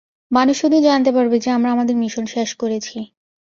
[0.31, 2.97] মানুষ শুধু জানতে পারবে যে আমরা আমাদের মিশন শেষ করেছি।